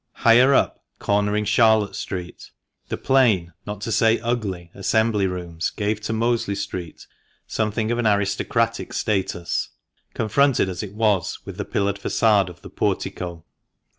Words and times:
Higher 0.13 0.51
up, 0.55 0.83
cornering 0.97 1.45
Charlotte 1.45 1.95
Street, 1.95 2.49
the 2.89 2.97
plain— 2.97 3.53
not 3.67 3.81
to 3.81 3.91
say 3.91 4.19
ugly— 4.21 4.71
Assembly 4.73 5.27
Rooms 5.27 5.69
gave 5.69 6.01
to 6.01 6.11
Mosley 6.11 6.55
Street 6.55 7.05
something 7.45 7.91
of 7.91 7.99
an 7.99 8.07
aristocratic 8.07 8.93
status, 8.93 9.69
confronted 10.15 10.69
as 10.69 10.81
it 10.81 10.95
was 10.95 11.45
with 11.45 11.57
the 11.57 11.65
pillared 11.65 11.99
fa$ade 11.99 12.49
of 12.49 12.63
the 12.63 12.69
Portico. 12.71 13.45